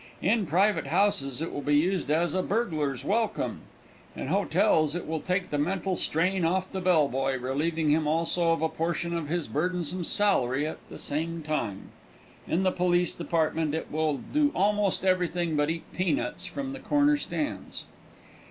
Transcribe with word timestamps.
In 0.23 0.47
private 0.47 0.87
houses 0.87 1.43
it 1.43 1.53
will 1.53 1.61
be 1.61 1.75
used 1.75 2.09
as 2.09 2.33
a 2.33 2.41
burglar's 2.41 3.05
welcome. 3.05 3.59
In 4.15 4.29
hotels 4.29 4.95
it 4.95 5.05
will 5.05 5.19
take 5.19 5.51
the 5.51 5.59
mental 5.59 5.95
strain 5.95 6.43
off 6.43 6.71
the 6.71 6.81
bell 6.81 7.07
boy, 7.07 7.37
relieving 7.37 7.91
him 7.91 8.07
also 8.07 8.51
of 8.51 8.63
a 8.63 8.67
portion 8.67 9.15
of 9.15 9.27
his 9.27 9.47
burdensome 9.47 10.03
salary 10.03 10.65
at 10.65 10.79
the 10.89 10.97
same 10.97 11.43
time. 11.43 11.89
In 12.47 12.63
the 12.63 12.71
police 12.71 13.13
department 13.13 13.75
it 13.75 13.91
will 13.91 14.17
do 14.17 14.51
almost 14.55 15.05
everything 15.05 15.55
but 15.55 15.69
eat 15.69 15.83
peanuts 15.93 16.45
from 16.47 16.71
the 16.71 16.79
corner 16.79 17.15
stands. 17.15 17.85